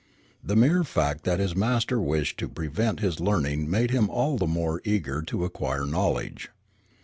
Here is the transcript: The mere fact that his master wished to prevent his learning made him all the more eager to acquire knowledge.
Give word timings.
The 0.43 0.55
mere 0.55 0.83
fact 0.83 1.25
that 1.25 1.37
his 1.39 1.55
master 1.55 2.01
wished 2.01 2.39
to 2.39 2.49
prevent 2.49 3.01
his 3.01 3.19
learning 3.19 3.69
made 3.69 3.91
him 3.91 4.09
all 4.09 4.35
the 4.35 4.47
more 4.47 4.81
eager 4.83 5.21
to 5.21 5.45
acquire 5.45 5.85
knowledge. 5.85 6.49